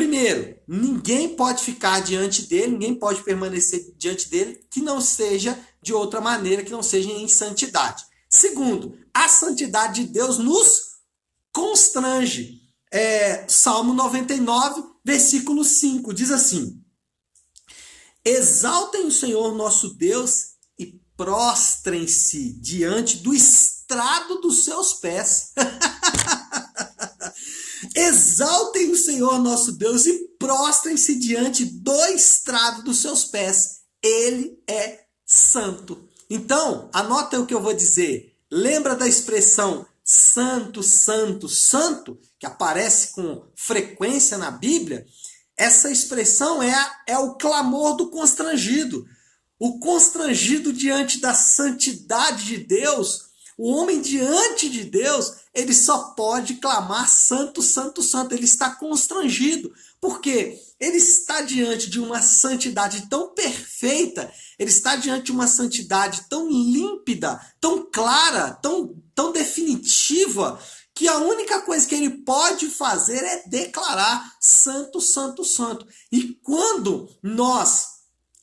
Primeiro, 0.00 0.56
ninguém 0.66 1.36
pode 1.36 1.62
ficar 1.62 2.00
diante 2.00 2.46
dele, 2.46 2.72
ninguém 2.72 2.94
pode 2.94 3.22
permanecer 3.22 3.92
diante 3.98 4.30
dele 4.30 4.64
que 4.70 4.80
não 4.80 4.98
seja 4.98 5.62
de 5.82 5.92
outra 5.92 6.22
maneira, 6.22 6.64
que 6.64 6.72
não 6.72 6.82
seja 6.82 7.10
em 7.10 7.28
santidade. 7.28 8.02
Segundo, 8.26 8.96
a 9.12 9.28
santidade 9.28 10.02
de 10.02 10.10
Deus 10.10 10.38
nos 10.38 10.92
constrange. 11.52 12.62
É, 12.90 13.46
Salmo 13.46 13.92
99, 13.92 14.82
versículo 15.04 15.62
5, 15.62 16.14
diz 16.14 16.30
assim: 16.30 16.82
Exaltem 18.24 19.04
o 19.06 19.12
Senhor 19.12 19.54
nosso 19.54 19.92
Deus 19.98 20.54
e 20.78 20.98
prostrem-se 21.14 22.54
diante 22.54 23.18
do 23.18 23.34
estrado 23.34 24.40
dos 24.40 24.64
seus 24.64 24.94
pés. 24.94 25.52
Exaltem 28.00 28.90
o 28.90 28.96
Senhor 28.96 29.38
nosso 29.38 29.72
Deus 29.72 30.06
e 30.06 30.26
prostrem-se 30.38 31.16
diante 31.16 31.66
do 31.66 32.06
estrado 32.06 32.82
dos 32.82 33.02
seus 33.02 33.24
pés. 33.24 33.80
Ele 34.02 34.58
é 34.66 35.00
santo. 35.26 36.08
Então, 36.30 36.88
anota 36.94 37.38
o 37.38 37.44
que 37.44 37.52
eu 37.52 37.60
vou 37.60 37.74
dizer. 37.74 38.34
Lembra 38.50 38.96
da 38.96 39.06
expressão 39.06 39.86
santo, 40.02 40.82
santo, 40.82 41.46
santo, 41.46 42.18
que 42.38 42.46
aparece 42.46 43.12
com 43.12 43.44
frequência 43.54 44.38
na 44.38 44.50
Bíblia? 44.50 45.04
Essa 45.54 45.90
expressão 45.90 46.62
é, 46.62 46.72
é 47.06 47.18
o 47.18 47.34
clamor 47.34 47.96
do 47.96 48.08
constrangido. 48.08 49.04
O 49.58 49.78
constrangido 49.78 50.72
diante 50.72 51.20
da 51.20 51.34
santidade 51.34 52.46
de 52.46 52.56
Deus, 52.56 53.29
o 53.62 53.74
homem 53.74 54.00
diante 54.00 54.70
de 54.70 54.84
Deus, 54.84 55.34
ele 55.52 55.74
só 55.74 56.14
pode 56.14 56.54
clamar 56.54 57.06
santo, 57.10 57.60
santo, 57.60 58.02
santo. 58.02 58.34
Ele 58.34 58.46
está 58.46 58.70
constrangido. 58.70 59.70
Por 60.00 60.18
quê? 60.22 60.58
Ele 60.80 60.96
está 60.96 61.42
diante 61.42 61.90
de 61.90 62.00
uma 62.00 62.22
santidade 62.22 63.06
tão 63.10 63.34
perfeita, 63.34 64.32
ele 64.58 64.70
está 64.70 64.96
diante 64.96 65.24
de 65.24 65.32
uma 65.32 65.46
santidade 65.46 66.24
tão 66.30 66.48
límpida, 66.48 67.38
tão 67.60 67.86
clara, 67.92 68.52
tão, 68.62 68.96
tão 69.14 69.30
definitiva, 69.30 70.58
que 70.94 71.06
a 71.06 71.18
única 71.18 71.60
coisa 71.60 71.86
que 71.86 71.94
ele 71.94 72.24
pode 72.24 72.70
fazer 72.70 73.22
é 73.22 73.46
declarar 73.46 74.36
santo, 74.40 75.02
santo, 75.02 75.44
santo. 75.44 75.86
E 76.10 76.32
quando 76.42 77.10
nós 77.22 77.88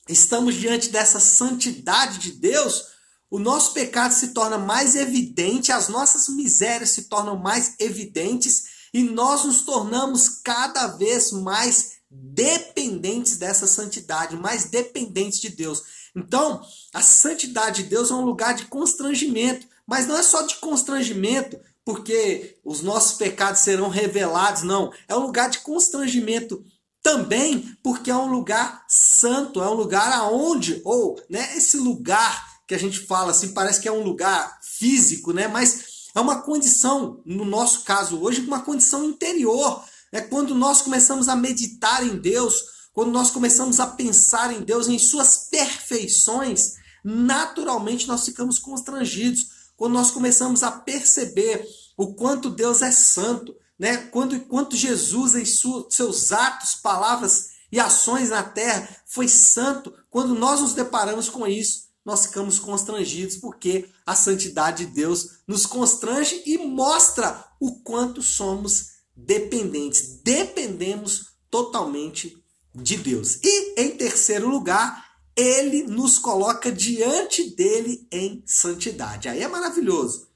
estamos 0.08 0.54
diante 0.54 0.90
dessa 0.90 1.20
santidade 1.20 2.20
de 2.20 2.34
Deus, 2.34 2.97
o 3.30 3.40
nosso 3.40 3.74
pecado 3.74 4.14
se 4.14 4.30
torna 4.30 4.58
mais 4.58 4.96
evidente, 4.96 5.72
as 5.72 5.90
nossas 5.90 6.30
misérias 6.30 6.92
se 6.92 7.04
tornam 7.04 7.38
mais 7.38 7.76
evidentes 7.80 8.78
e 8.94 9.04
nós 9.04 9.44
nos 9.44 9.62
tornamos 9.62 10.30
cada 10.44 10.88
vez 10.88 11.32
mais 11.32 11.98
dependentes 12.10 13.38
dessa 13.38 13.68
santidade, 13.68 14.38
mais 14.38 14.66
dependentes 14.66 15.40
de 15.40 15.50
Deus. 15.50 15.84
Então, 16.16 16.62
a 16.94 17.02
santidade 17.02 17.84
de 17.84 17.90
Deus 17.90 18.12
é 18.12 18.14
um 18.14 18.26
lugar 18.26 18.56
de 18.56 18.66
constrangimento, 18.66 19.68
mas 19.86 20.08
não 20.08 20.18
é 20.18 20.24
só 20.24 20.42
de 20.44 20.56
constrangimento, 20.56 21.60
porque 21.84 22.58
os 22.64 22.82
nossos 22.82 23.18
pecados 23.18 23.62
serão 23.62 23.90
revelados, 23.90 24.64
não. 24.64 24.92
É 25.08 25.16
um 25.16 25.20
lugar 25.20 25.50
de 25.50 25.60
constrangimento 25.60 26.64
também, 27.04 27.78
porque 27.84 28.10
é 28.10 28.16
um 28.16 28.32
lugar 28.32 28.84
santo, 28.88 29.62
é 29.62 29.70
um 29.70 29.74
lugar 29.74 30.12
aonde, 30.12 30.82
ou, 30.84 31.22
né, 31.30 31.56
esse 31.56 31.78
lugar 31.78 32.57
que 32.68 32.76
a 32.76 32.80
gente 32.80 33.00
fala 33.00 33.32
assim, 33.32 33.54
parece 33.54 33.80
que 33.80 33.88
é 33.88 33.92
um 33.92 34.04
lugar 34.04 34.60
físico, 34.62 35.32
né? 35.32 35.48
Mas 35.48 36.10
é 36.14 36.20
uma 36.20 36.42
condição, 36.42 37.22
no 37.26 37.46
nosso 37.46 37.84
caso 37.84 38.20
hoje, 38.22 38.42
uma 38.42 38.62
condição 38.62 39.06
interior. 39.06 39.84
É 40.12 40.20
quando 40.20 40.54
nós 40.54 40.82
começamos 40.82 41.30
a 41.30 41.36
meditar 41.36 42.06
em 42.06 42.18
Deus, 42.18 42.56
quando 42.94 43.12
nós 43.12 43.32
começamos 43.32 43.80
a 43.80 43.88
pensar 43.88 44.54
em 44.54 44.64
Deus, 44.64 44.88
em 44.88 45.00
suas 45.00 45.48
perfeições, 45.50 46.74
naturalmente 47.04 48.08
nós 48.08 48.26
ficamos 48.26 48.60
constrangidos. 48.60 49.48
Quando 49.78 49.94
nós 49.94 50.12
começamos 50.12 50.64
a 50.64 50.72
perceber 50.72 51.66
o 51.96 52.14
quanto 52.16 52.50
Deus 52.50 52.82
é 52.82 52.92
santo, 52.92 53.56
né? 53.80 53.98
Quando 53.98 54.40
quanto 54.42 54.76
Jesus 54.76 55.36
em 55.36 55.46
seus 55.46 56.32
atos, 56.32 56.76
palavras 56.76 57.50
e 57.72 57.80
ações 57.80 58.30
na 58.30 58.44
terra 58.44 58.90
foi 59.06 59.28
santo, 59.28 59.94
quando 60.10 60.34
nós 60.34 60.62
nos 60.62 60.74
deparamos 60.74 61.30
com 61.30 61.46
isso, 61.46 61.87
nós 62.08 62.28
ficamos 62.28 62.58
constrangidos 62.58 63.36
porque 63.36 63.90
a 64.06 64.16
santidade 64.16 64.86
de 64.86 64.94
Deus 64.94 65.40
nos 65.46 65.66
constrange 65.66 66.42
e 66.46 66.58
mostra 66.58 67.46
o 67.60 67.82
quanto 67.82 68.22
somos 68.22 68.92
dependentes. 69.14 70.22
Dependemos 70.24 71.34
totalmente 71.52 72.42
de 72.74 72.96
Deus. 72.96 73.40
E 73.44 73.82
em 73.82 73.98
terceiro 73.98 74.48
lugar, 74.48 75.06
ele 75.36 75.84
nos 75.84 76.18
coloca 76.18 76.72
diante 76.72 77.54
dele 77.54 78.08
em 78.10 78.42
santidade. 78.46 79.28
Aí 79.28 79.44
é 79.44 79.48
maravilhoso. 79.50 80.30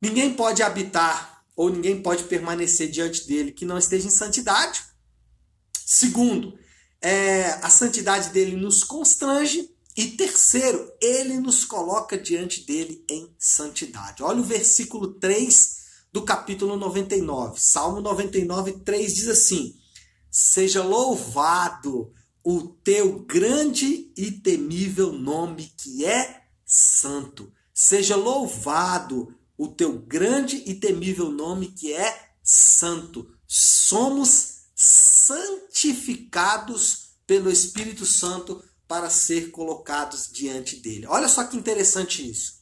Ninguém 0.00 0.32
pode 0.32 0.62
habitar 0.62 1.44
ou 1.54 1.68
ninguém 1.68 2.00
pode 2.00 2.24
permanecer 2.24 2.90
diante 2.90 3.28
dele 3.28 3.52
que 3.52 3.66
não 3.66 3.76
esteja 3.76 4.06
em 4.06 4.10
santidade. 4.10 4.82
Segundo, 5.84 6.58
é, 6.98 7.50
a 7.62 7.68
santidade 7.68 8.30
dele 8.30 8.56
nos 8.56 8.82
constrange 8.82 9.76
e 9.96 10.12
terceiro, 10.12 10.92
ele 11.00 11.40
nos 11.40 11.64
coloca 11.64 12.16
diante 12.16 12.64
dele 12.64 13.04
em 13.10 13.34
santidade. 13.38 14.22
Olha 14.22 14.40
o 14.40 14.44
versículo 14.44 15.14
3 15.14 15.78
do 16.12 16.24
capítulo 16.24 16.76
99. 16.76 17.60
Salmo 17.60 18.00
99, 18.00 18.80
3 18.84 19.14
diz 19.14 19.28
assim: 19.28 19.74
Seja 20.30 20.82
louvado 20.82 22.12
o 22.44 22.62
teu 22.62 23.20
grande 23.20 24.12
e 24.16 24.30
temível 24.30 25.12
nome 25.12 25.72
que 25.76 26.04
é 26.04 26.44
santo. 26.64 27.52
Seja 27.74 28.14
louvado 28.16 29.34
o 29.56 29.68
teu 29.68 29.98
grande 29.98 30.62
e 30.66 30.74
temível 30.74 31.30
nome 31.30 31.68
que 31.68 31.92
é 31.92 32.30
santo. 32.42 33.30
Somos 33.46 34.62
santificados 34.74 37.10
pelo 37.26 37.50
Espírito 37.50 38.06
Santo 38.06 38.62
para 38.88 39.10
ser 39.10 39.50
colocados 39.50 40.28
diante 40.32 40.76
dele. 40.76 41.06
Olha 41.06 41.28
só 41.28 41.44
que 41.44 41.56
interessante 41.56 42.28
isso. 42.28 42.58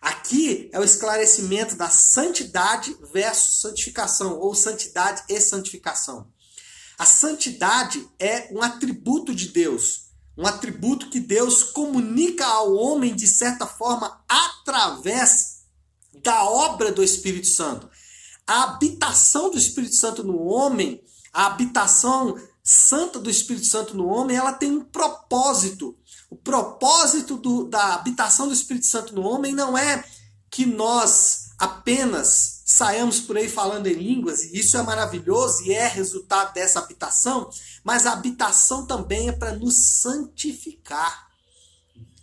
Aqui 0.00 0.68
é 0.72 0.78
o 0.78 0.84
esclarecimento 0.84 1.74
da 1.76 1.90
santidade 1.90 2.96
versus 3.12 3.60
santificação, 3.60 4.38
ou 4.38 4.54
santidade 4.54 5.24
e 5.28 5.40
santificação. 5.40 6.28
A 6.96 7.04
santidade 7.04 8.06
é 8.18 8.48
um 8.52 8.62
atributo 8.62 9.34
de 9.34 9.48
Deus, 9.48 10.10
um 10.36 10.46
atributo 10.46 11.10
que 11.10 11.18
Deus 11.18 11.64
comunica 11.64 12.46
ao 12.46 12.74
homem 12.74 13.14
de 13.14 13.26
certa 13.26 13.66
forma 13.66 14.22
através 14.28 15.64
da 16.22 16.44
obra 16.44 16.92
do 16.92 17.02
Espírito 17.02 17.48
Santo. 17.48 17.88
A 18.46 18.64
habitação 18.64 19.50
do 19.50 19.58
Espírito 19.58 19.94
Santo 19.94 20.22
no 20.22 20.44
homem, 20.44 21.02
a 21.32 21.46
habitação 21.46 22.36
santa 22.64 23.18
do 23.18 23.28
Espírito 23.28 23.66
Santo 23.66 23.94
no 23.94 24.06
homem, 24.06 24.36
ela 24.36 24.54
tem 24.54 24.70
um 24.70 24.82
propósito. 24.82 25.94
O 26.30 26.36
propósito 26.36 27.36
do, 27.36 27.68
da 27.68 27.94
habitação 27.94 28.48
do 28.48 28.54
Espírito 28.54 28.86
Santo 28.86 29.14
no 29.14 29.22
homem 29.22 29.52
não 29.52 29.76
é 29.76 30.02
que 30.50 30.64
nós 30.64 31.50
apenas 31.58 32.62
saiamos 32.64 33.20
por 33.20 33.36
aí 33.36 33.48
falando 33.48 33.86
em 33.86 33.92
línguas, 33.92 34.42
e 34.42 34.58
isso 34.58 34.76
é 34.76 34.82
maravilhoso 34.82 35.62
e 35.64 35.72
é 35.72 35.86
resultado 35.86 36.54
dessa 36.54 36.78
habitação, 36.78 37.50
mas 37.84 38.06
a 38.06 38.12
habitação 38.12 38.86
também 38.86 39.28
é 39.28 39.32
para 39.32 39.52
nos 39.52 39.76
santificar. 39.76 41.28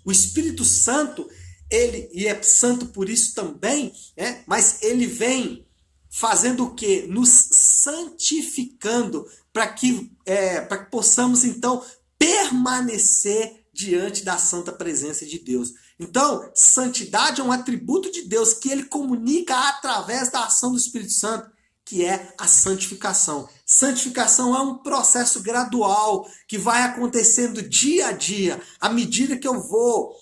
O 0.04 0.12
Espírito 0.12 0.66
Santo, 0.66 1.30
ele, 1.70 2.10
e 2.12 2.28
é 2.28 2.42
santo 2.42 2.88
por 2.88 3.08
isso 3.08 3.36
também, 3.36 3.94
é, 4.18 4.42
mas 4.48 4.82
ele 4.82 5.06
vem 5.06 5.68
fazendo 6.12 6.66
o 6.66 6.76
que? 6.76 7.08
Nos 7.08 7.30
santificando, 7.30 9.26
para 9.54 9.68
que, 9.68 10.12
é, 10.26 10.60
que 10.62 10.92
possamos 10.92 11.46
então 11.46 11.84
permanecer 12.20 13.66
diante 13.74 14.24
da 14.24 14.38
santa 14.38 14.72
presença 14.72 15.26
de 15.26 15.40
Deus. 15.40 15.74
Então, 15.98 16.52
santidade 16.54 17.40
é 17.40 17.44
um 17.44 17.52
atributo 17.52 18.12
de 18.12 18.24
Deus 18.24 18.54
que 18.54 18.70
ele 18.70 18.84
comunica 18.84 19.56
através 19.70 20.30
da 20.30 20.46
ação 20.46 20.72
do 20.72 20.78
Espírito 20.78 21.14
Santo, 21.14 21.50
que 21.86 22.06
é 22.06 22.34
a 22.38 22.48
santificação. 22.48 23.48
Santificação 23.66 24.56
é 24.56 24.62
um 24.62 24.78
processo 24.78 25.42
gradual 25.42 26.28
que 26.48 26.58
vai 26.58 26.84
acontecendo 26.84 27.62
dia 27.62 28.08
a 28.08 28.12
dia, 28.12 28.62
à 28.80 28.90
medida 28.90 29.38
que 29.38 29.48
eu 29.48 29.62
vou 29.62 30.16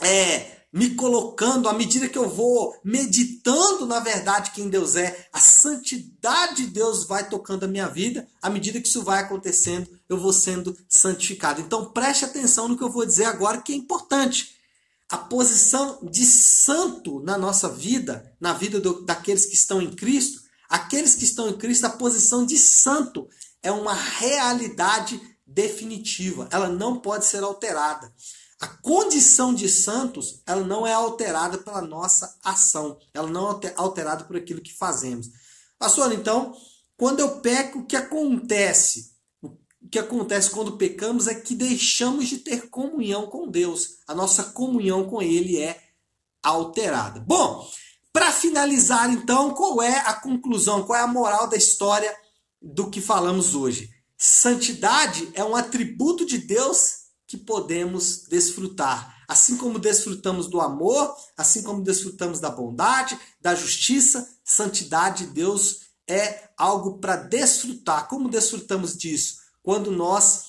é, 0.00 0.56
me 0.76 0.90
colocando, 0.90 1.70
à 1.70 1.72
medida 1.72 2.06
que 2.06 2.18
eu 2.18 2.28
vou 2.28 2.78
meditando 2.84 3.86
na 3.86 3.98
verdade 3.98 4.50
quem 4.50 4.68
Deus 4.68 4.94
é, 4.94 5.26
a 5.32 5.40
santidade 5.40 6.56
de 6.56 6.66
Deus 6.66 7.04
vai 7.06 7.26
tocando 7.26 7.64
a 7.64 7.66
minha 7.66 7.88
vida, 7.88 8.28
à 8.42 8.50
medida 8.50 8.78
que 8.78 8.86
isso 8.86 9.02
vai 9.02 9.22
acontecendo, 9.22 9.88
eu 10.06 10.18
vou 10.18 10.34
sendo 10.34 10.76
santificado. 10.86 11.62
Então 11.62 11.86
preste 11.92 12.26
atenção 12.26 12.68
no 12.68 12.76
que 12.76 12.84
eu 12.84 12.90
vou 12.90 13.06
dizer 13.06 13.24
agora, 13.24 13.62
que 13.62 13.72
é 13.72 13.74
importante. 13.74 14.54
A 15.08 15.16
posição 15.16 15.98
de 16.02 16.26
santo 16.26 17.20
na 17.20 17.38
nossa 17.38 17.70
vida, 17.70 18.30
na 18.38 18.52
vida 18.52 18.78
do, 18.78 19.02
daqueles 19.02 19.46
que 19.46 19.54
estão 19.54 19.80
em 19.80 19.94
Cristo, 19.94 20.42
aqueles 20.68 21.14
que 21.14 21.24
estão 21.24 21.48
em 21.48 21.56
Cristo, 21.56 21.86
a 21.86 21.90
posição 21.90 22.44
de 22.44 22.58
santo 22.58 23.26
é 23.62 23.72
uma 23.72 23.94
realidade 23.94 25.18
definitiva, 25.46 26.46
ela 26.50 26.68
não 26.68 26.98
pode 26.98 27.24
ser 27.24 27.42
alterada. 27.42 28.12
A 28.60 28.68
condição 28.68 29.52
de 29.52 29.68
santos, 29.68 30.42
ela 30.46 30.64
não 30.64 30.86
é 30.86 30.92
alterada 30.92 31.58
pela 31.58 31.82
nossa 31.82 32.38
ação, 32.42 32.98
ela 33.12 33.28
não 33.28 33.60
é 33.62 33.74
alterada 33.76 34.24
por 34.24 34.36
aquilo 34.36 34.62
que 34.62 34.72
fazemos. 34.72 35.28
Pastor, 35.78 36.12
então, 36.12 36.56
quando 36.96 37.20
eu 37.20 37.40
peco, 37.40 37.80
o 37.80 37.86
que 37.86 37.96
acontece? 37.96 39.14
O 39.42 39.88
que 39.90 39.98
acontece 39.98 40.50
quando 40.50 40.78
pecamos 40.78 41.26
é 41.26 41.34
que 41.34 41.54
deixamos 41.54 42.28
de 42.28 42.38
ter 42.38 42.70
comunhão 42.70 43.26
com 43.26 43.46
Deus. 43.46 43.98
A 44.08 44.14
nossa 44.14 44.44
comunhão 44.44 45.08
com 45.08 45.20
Ele 45.20 45.60
é 45.60 45.78
alterada. 46.42 47.20
Bom, 47.20 47.68
para 48.10 48.32
finalizar, 48.32 49.12
então, 49.12 49.52
qual 49.52 49.82
é 49.82 49.98
a 49.98 50.14
conclusão, 50.14 50.84
qual 50.84 50.98
é 50.98 51.02
a 51.02 51.06
moral 51.06 51.46
da 51.46 51.56
história 51.56 52.16
do 52.62 52.88
que 52.88 53.02
falamos 53.02 53.54
hoje? 53.54 53.90
Santidade 54.16 55.28
é 55.34 55.44
um 55.44 55.54
atributo 55.54 56.24
de 56.24 56.38
Deus 56.38 57.05
que 57.26 57.36
podemos 57.36 58.24
desfrutar. 58.28 59.16
Assim 59.28 59.56
como 59.56 59.78
desfrutamos 59.78 60.46
do 60.48 60.60
amor, 60.60 61.14
assim 61.36 61.62
como 61.62 61.82
desfrutamos 61.82 62.38
da 62.38 62.50
bondade, 62.50 63.18
da 63.40 63.54
justiça, 63.54 64.28
santidade 64.44 65.26
de 65.26 65.32
Deus 65.32 65.80
é 66.08 66.50
algo 66.56 66.98
para 66.98 67.16
desfrutar. 67.16 68.08
Como 68.08 68.28
desfrutamos 68.28 68.96
disso? 68.96 69.38
Quando 69.62 69.90
nós, 69.90 70.44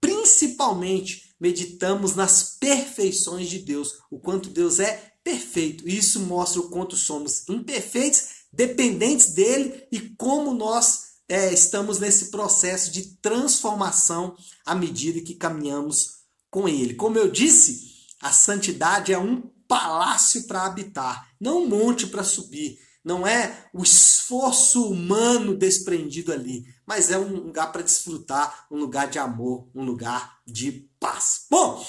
principalmente, 0.00 1.34
meditamos 1.40 2.14
nas 2.14 2.56
perfeições 2.60 3.48
de 3.48 3.58
Deus, 3.58 3.94
o 4.10 4.20
quanto 4.20 4.48
Deus 4.48 4.78
é 4.78 5.14
perfeito. 5.24 5.88
Isso 5.88 6.20
mostra 6.20 6.60
o 6.60 6.70
quanto 6.70 6.96
somos 6.96 7.48
imperfeitos, 7.48 8.40
dependentes 8.52 9.32
dele 9.32 9.86
e 9.90 10.00
como 10.16 10.54
nós 10.54 11.10
é, 11.28 11.52
estamos 11.52 11.98
nesse 11.98 12.30
processo 12.30 12.90
de 12.90 13.16
transformação 13.18 14.36
à 14.64 14.74
medida 14.74 15.20
que 15.20 15.34
caminhamos 15.34 16.19
com 16.50 16.68
Ele. 16.68 16.94
Como 16.94 17.16
eu 17.16 17.30
disse, 17.30 18.06
a 18.20 18.32
santidade 18.32 19.12
é 19.12 19.18
um 19.18 19.42
palácio 19.68 20.46
para 20.46 20.64
habitar, 20.64 21.28
não 21.40 21.62
um 21.62 21.68
monte 21.68 22.06
para 22.06 22.24
subir. 22.24 22.78
Não 23.02 23.26
é 23.26 23.70
o 23.72 23.82
esforço 23.82 24.84
humano 24.90 25.56
desprendido 25.56 26.32
ali, 26.32 26.66
mas 26.86 27.10
é 27.10 27.18
um 27.18 27.34
lugar 27.34 27.72
para 27.72 27.80
desfrutar, 27.80 28.66
um 28.70 28.76
lugar 28.76 29.08
de 29.08 29.18
amor, 29.18 29.70
um 29.74 29.84
lugar 29.84 30.38
de 30.46 30.86
paz. 30.98 31.46
Bom, 31.50 31.82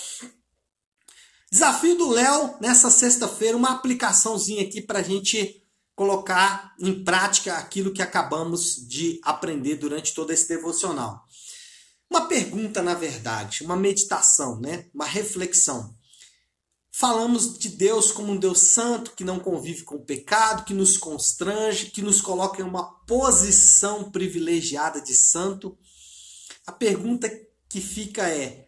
desafio 1.51 1.97
do 1.97 2.09
Léo 2.09 2.55
nessa 2.61 2.89
sexta-feira, 2.89 3.57
uma 3.57 3.71
aplicaçãozinha 3.71 4.63
aqui 4.63 4.81
para 4.81 4.99
a 4.99 5.03
gente 5.03 5.61
colocar 5.95 6.73
em 6.79 7.03
prática 7.03 7.57
aquilo 7.57 7.91
que 7.91 8.01
acabamos 8.01 8.75
de 8.87 9.19
aprender 9.23 9.75
durante 9.75 10.13
todo 10.13 10.31
esse 10.31 10.47
devocional. 10.47 11.27
Uma 12.11 12.27
pergunta, 12.27 12.81
na 12.81 12.93
verdade, 12.93 13.63
uma 13.63 13.77
meditação, 13.77 14.59
né? 14.59 14.89
uma 14.93 15.05
reflexão. 15.05 15.97
Falamos 16.91 17.57
de 17.57 17.69
Deus 17.69 18.11
como 18.11 18.33
um 18.33 18.37
Deus 18.37 18.59
santo 18.59 19.15
que 19.15 19.23
não 19.23 19.39
convive 19.39 19.83
com 19.83 19.95
o 19.95 20.03
pecado, 20.03 20.65
que 20.65 20.73
nos 20.73 20.97
constrange, 20.97 21.89
que 21.89 22.01
nos 22.01 22.19
coloca 22.19 22.61
em 22.61 22.65
uma 22.65 22.99
posição 23.05 24.11
privilegiada 24.11 24.99
de 24.99 25.15
santo. 25.15 25.79
A 26.67 26.73
pergunta 26.73 27.31
que 27.69 27.79
fica 27.79 28.27
é: 28.27 28.67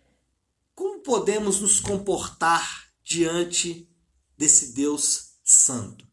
como 0.74 1.02
podemos 1.02 1.60
nos 1.60 1.82
comportar 1.82 2.94
diante 3.04 3.90
desse 4.38 4.72
Deus 4.72 5.34
santo? 5.44 6.08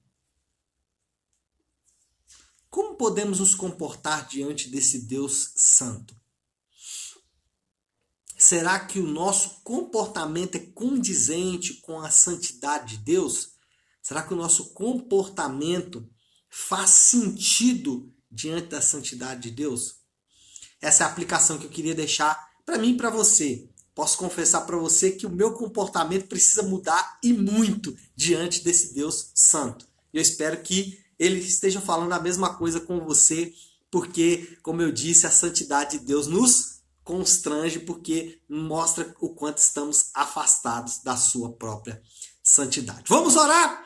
Como 2.68 2.96
podemos 2.96 3.38
nos 3.38 3.54
comportar 3.54 4.26
diante 4.26 4.68
desse 4.68 5.06
Deus 5.06 5.52
santo? 5.54 6.19
Será 8.50 8.80
que 8.80 8.99
o 8.99 9.07
nosso 9.07 9.61
comportamento 9.62 10.57
é 10.57 10.59
condizente 10.59 11.75
com 11.75 12.00
a 12.00 12.11
santidade 12.11 12.97
de 12.97 13.04
Deus? 13.04 13.50
Será 14.02 14.25
que 14.25 14.35
o 14.35 14.37
nosso 14.37 14.75
comportamento 14.75 16.04
faz 16.50 16.90
sentido 16.90 18.12
diante 18.28 18.66
da 18.66 18.83
santidade 18.83 19.42
de 19.42 19.52
Deus? 19.52 20.00
Essa 20.83 21.04
é 21.04 21.07
a 21.07 21.11
aplicação 21.11 21.59
que 21.59 21.66
eu 21.66 21.71
queria 21.71 21.95
deixar 21.95 22.45
para 22.66 22.76
mim 22.76 22.95
e 22.95 22.97
para 22.97 23.09
você. 23.09 23.71
Posso 23.95 24.19
confessar 24.19 24.62
para 24.62 24.76
você 24.76 25.12
que 25.12 25.26
o 25.26 25.30
meu 25.30 25.52
comportamento 25.52 26.27
precisa 26.27 26.64
mudar 26.64 27.20
e 27.22 27.33
muito 27.33 27.96
diante 28.16 28.64
desse 28.64 28.92
Deus 28.92 29.31
santo. 29.33 29.87
Eu 30.12 30.20
espero 30.20 30.61
que 30.61 30.98
ele 31.20 31.38
esteja 31.38 31.81
falando 31.81 32.14
a 32.14 32.20
mesma 32.20 32.57
coisa 32.57 32.81
com 32.81 32.98
você, 32.98 33.55
porque, 33.92 34.59
como 34.61 34.83
eu 34.83 34.90
disse, 34.90 35.24
a 35.24 35.31
santidade 35.31 36.01
de 36.01 36.05
Deus 36.05 36.27
nos 36.27 36.69
constrange 37.11 37.81
porque 37.81 38.38
mostra 38.49 39.12
o 39.20 39.31
quanto 39.31 39.59
estamos 39.59 40.11
afastados 40.14 41.01
da 41.03 41.16
sua 41.16 41.51
própria 41.51 42.01
santidade. 42.40 43.03
Vamos 43.09 43.35
orar? 43.35 43.83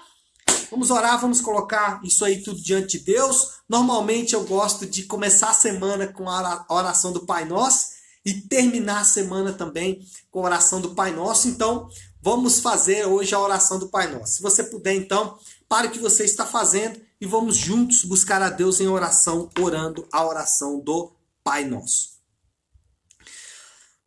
Vamos 0.71 0.91
orar, 0.91 1.19
vamos 1.19 1.41
colocar 1.41 2.03
isso 2.05 2.23
aí 2.23 2.43
tudo 2.43 2.61
diante 2.61 2.99
de 2.99 3.05
Deus. 3.07 3.61
Normalmente 3.67 4.35
eu 4.35 4.45
gosto 4.45 4.85
de 4.85 5.05
começar 5.05 5.49
a 5.49 5.55
semana 5.55 6.07
com 6.07 6.29
a 6.29 6.67
oração 6.69 7.15
do 7.15 7.25
Pai 7.25 7.47
Nosso 7.47 7.95
e 8.27 8.35
terminar 8.35 9.01
a 9.01 9.05
semana 9.05 9.55
também 9.55 10.07
com 10.31 10.41
a 10.41 10.45
oração 10.45 10.83
do 10.83 10.95
Pai 10.95 11.11
Nosso. 11.11 11.49
Então, 11.49 11.89
vamos 12.21 12.61
fazer 12.61 13.07
hoje 13.07 13.35
a 13.35 13.41
oração 13.41 13.79
do 13.79 13.89
Pai 13.89 14.13
Nosso. 14.13 14.35
Se 14.35 14.43
você 14.43 14.65
puder, 14.65 14.93
então, 14.93 15.39
pare 15.67 15.89
o 15.89 15.91
que 15.91 15.99
você 15.99 16.25
está 16.25 16.45
fazendo 16.45 17.01
e 17.19 17.25
vamos 17.25 17.57
juntos 17.57 18.05
buscar 18.05 18.43
a 18.43 18.51
Deus 18.51 18.81
em 18.81 18.87
oração, 18.87 19.49
orando 19.59 20.07
a 20.13 20.27
oração 20.27 20.79
do 20.79 21.11
Pai 21.43 21.65
Nosso. 21.65 22.14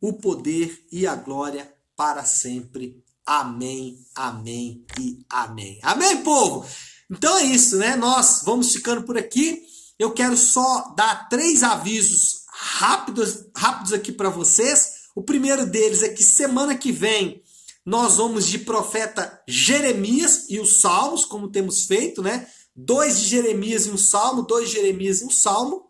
o 0.00 0.14
poder 0.14 0.86
e 0.90 1.06
a 1.06 1.14
glória 1.14 1.72
para 1.96 2.24
sempre. 2.24 3.02
Amém, 3.26 3.98
amém 4.14 4.84
e 4.98 5.24
amém. 5.28 5.78
Amém, 5.82 6.22
povo? 6.22 6.66
Então 7.10 7.36
é 7.38 7.44
isso, 7.44 7.76
né? 7.76 7.96
Nós 7.96 8.42
vamos 8.44 8.72
ficando 8.72 9.02
por 9.02 9.18
aqui. 9.18 9.62
Eu 9.98 10.12
quero 10.12 10.36
só 10.36 10.94
dar 10.96 11.28
três 11.28 11.62
avisos 11.62 12.42
rápidos, 12.48 13.46
rápidos 13.56 13.92
aqui 13.92 14.12
para 14.12 14.30
vocês. 14.30 15.08
O 15.14 15.22
primeiro 15.22 15.66
deles 15.66 16.02
é 16.02 16.08
que 16.08 16.22
semana 16.22 16.76
que 16.76 16.92
vem 16.92 17.42
nós 17.88 18.18
vamos 18.18 18.46
de 18.46 18.58
profeta 18.58 19.42
Jeremias 19.48 20.44
e 20.50 20.60
os 20.60 20.78
Salmos, 20.78 21.24
como 21.24 21.48
temos 21.48 21.86
feito, 21.86 22.22
né? 22.22 22.46
Dois 22.76 23.18
de 23.18 23.26
Jeremias 23.26 23.86
e 23.86 23.90
um 23.90 23.96
Salmo, 23.96 24.42
dois 24.42 24.68
de 24.68 24.76
Jeremias 24.76 25.22
e 25.22 25.24
um 25.24 25.30
Salmo. 25.30 25.87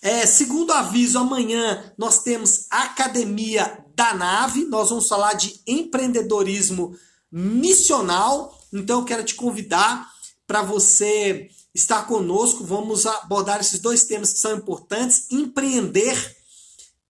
É, 0.00 0.24
segundo 0.26 0.72
aviso, 0.72 1.18
amanhã 1.18 1.92
nós 1.98 2.22
temos 2.22 2.66
Academia 2.70 3.84
da 3.94 4.14
Nave. 4.14 4.64
Nós 4.64 4.90
vamos 4.90 5.08
falar 5.08 5.34
de 5.34 5.60
empreendedorismo 5.66 6.96
missional. 7.30 8.56
Então 8.72 9.00
eu 9.00 9.04
quero 9.04 9.24
te 9.24 9.34
convidar 9.34 10.08
para 10.46 10.62
você 10.62 11.50
estar 11.74 12.06
conosco. 12.06 12.64
Vamos 12.64 13.06
abordar 13.06 13.60
esses 13.60 13.80
dois 13.80 14.04
temas 14.04 14.32
que 14.32 14.38
são 14.38 14.56
importantes. 14.56 15.26
Empreender 15.30 16.36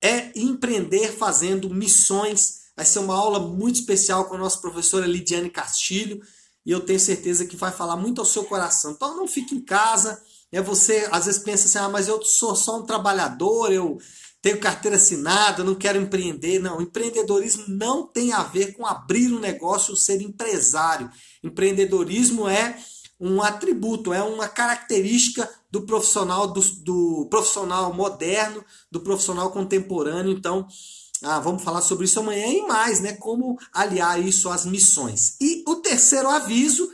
é 0.01 0.33
empreender 0.35 1.13
fazendo 1.13 1.69
missões. 1.69 2.69
Vai 2.75 2.87
ser 2.87 3.01
uma 3.01 3.17
aula 3.17 3.39
muito 3.39 3.81
especial 3.81 4.25
com 4.25 4.37
a 4.37 4.39
nossa 4.39 4.59
professora 4.59 5.07
Lidiane 5.07 5.51
Castilho. 5.51 6.23
E 6.65 6.71
eu 6.71 6.81
tenho 6.81 7.01
certeza 7.01 7.45
que 7.45 7.57
vai 7.57 7.73
falar 7.73 7.97
muito 7.97 8.21
ao 8.21 8.27
seu 8.27 8.45
coração. 8.45 8.93
Então 8.93 9.17
não 9.17 9.27
fique 9.27 9.55
em 9.55 9.61
casa 9.61 10.23
é 10.53 10.61
você 10.63 11.09
às 11.11 11.27
vezes 11.27 11.43
pensa 11.43 11.67
assim, 11.67 11.79
ah, 11.79 11.89
mas 11.89 12.09
eu 12.09 12.23
sou 12.23 12.57
só 12.57 12.79
um 12.79 12.87
trabalhador, 12.87 13.73
eu 13.73 13.99
tenho 14.41 14.61
carteira 14.61 14.97
assinada, 14.97 15.65
não 15.65 15.75
quero 15.75 16.01
empreender. 16.01 16.59
Não, 16.59 16.81
empreendedorismo 16.81 17.65
não 17.69 18.07
tem 18.07 18.33
a 18.33 18.43
ver 18.43 18.73
com 18.75 18.87
abrir 18.87 19.33
um 19.33 19.41
negócio, 19.41 19.97
ser 19.97 20.23
empresário. 20.23 21.11
Empreendedorismo 21.43 22.49
é 22.49 22.79
um 23.21 23.43
atributo, 23.43 24.13
é 24.13 24.23
uma 24.23 24.49
característica 24.49 25.49
do 25.71 25.83
profissional 25.83 26.47
do, 26.47 26.61
do 26.83 27.27
profissional 27.29 27.93
moderno, 27.93 28.65
do 28.91 29.01
profissional 29.01 29.51
contemporâneo. 29.51 30.33
Então, 30.33 30.67
ah, 31.23 31.41
vamos 31.41 31.65
falar 31.65 31.81
sobre 31.81 32.05
isso 32.05 32.21
amanhã 32.21 32.47
e 32.47 32.63
mais, 32.63 33.01
né? 33.01 33.15
Como 33.15 33.59
aliar 33.73 34.25
isso 34.25 34.49
às 34.49 34.65
missões. 34.65 35.37
E 35.41 35.65
o 35.67 35.77
terceiro 35.77 36.29
aviso 36.29 36.89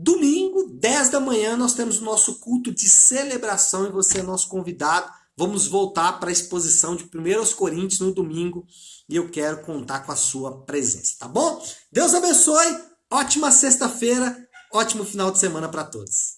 Domingo, 0.00 0.70
10 0.74 1.08
da 1.08 1.18
manhã, 1.18 1.56
nós 1.56 1.74
temos 1.74 1.98
o 2.00 2.04
nosso 2.04 2.38
culto 2.38 2.72
de 2.72 2.88
celebração 2.88 3.84
e 3.84 3.90
você 3.90 4.20
é 4.20 4.22
nosso 4.22 4.48
convidado. 4.48 5.10
vamos 5.36 5.66
voltar 5.66 6.20
para 6.20 6.30
a 6.30 6.32
exposição 6.32 6.94
de 6.94 7.04
1 7.04 7.56
Coríntios 7.56 8.00
no 8.00 8.14
domingo 8.14 8.64
e 9.08 9.16
eu 9.16 9.28
quero 9.28 9.62
contar 9.62 10.00
com 10.00 10.12
a 10.12 10.16
sua 10.16 10.62
presença, 10.64 11.16
tá 11.18 11.26
bom? 11.26 11.60
Deus 11.90 12.14
abençoe, 12.14 12.78
ótima 13.10 13.50
sexta-feira, 13.50 14.36
ótimo 14.72 15.04
final 15.04 15.32
de 15.32 15.40
semana 15.40 15.68
para 15.68 15.82
todos. 15.82 16.37